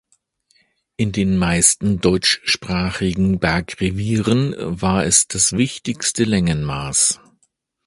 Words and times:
In 0.97 1.11
den 1.11 1.37
meisten 1.37 2.01
deutschsprachigen 2.01 3.37
Bergrevieren 3.39 4.55
war 4.57 5.05
es 5.05 5.27
das 5.27 5.51
wichtigste 5.53 6.23
Längenmaß. 6.23 7.19